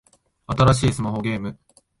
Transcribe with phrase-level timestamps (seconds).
[0.47, 1.59] 新しいスマホゲーム